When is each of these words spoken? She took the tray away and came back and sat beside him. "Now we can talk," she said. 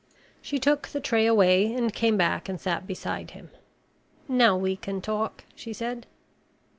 She 0.41 0.57
took 0.57 0.87
the 0.87 0.99
tray 0.99 1.27
away 1.27 1.71
and 1.75 1.93
came 1.93 2.17
back 2.17 2.49
and 2.49 2.59
sat 2.59 2.87
beside 2.87 3.29
him. 3.37 3.51
"Now 4.27 4.57
we 4.57 4.75
can 4.75 4.99
talk," 4.99 5.43
she 5.53 5.73
said. 5.73 6.07